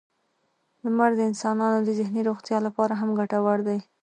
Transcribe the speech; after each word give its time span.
•لمر 0.83 1.11
د 1.17 1.21
انسانانو 1.29 1.79
د 1.83 1.89
ذهني 1.99 2.21
روغتیا 2.29 2.57
لپاره 2.67 2.93
هم 3.01 3.09
ګټور 3.19 3.57
دی. 3.67 3.79